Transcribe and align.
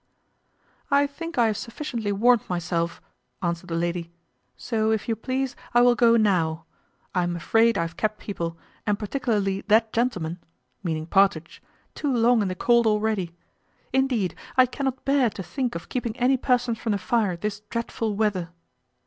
"I 0.89 1.05
think 1.05 1.37
I 1.37 1.45
have 1.45 1.57
sufficiently 1.57 2.11
warmed 2.11 2.49
myself," 2.49 2.99
answered 3.43 3.67
the 3.69 3.75
lady; 3.75 4.09
"so, 4.57 4.89
if 4.89 5.07
you 5.07 5.15
please, 5.15 5.55
I 5.75 5.81
will 5.83 5.93
go 5.93 6.17
now; 6.17 6.65
I 7.13 7.21
am 7.21 7.35
afraid 7.35 7.77
I 7.77 7.83
have 7.83 7.97
kept 7.97 8.17
people, 8.17 8.57
and 8.87 8.97
particularly 8.97 9.61
that 9.67 9.93
gentleman 9.93 10.39
(meaning 10.81 11.05
Partridge), 11.05 11.61
too 11.93 12.11
long 12.11 12.41
in 12.41 12.47
the 12.47 12.55
cold 12.55 12.87
already. 12.87 13.35
Indeed, 13.93 14.33
I 14.57 14.65
cannot 14.65 15.05
bear 15.05 15.29
to 15.29 15.43
think 15.43 15.75
of 15.75 15.87
keeping 15.87 16.17
any 16.17 16.35
person 16.35 16.73
from 16.73 16.93
the 16.93 16.97
fire 16.97 17.37
this 17.37 17.59
dreadful 17.69 18.15
weather." 18.15 18.49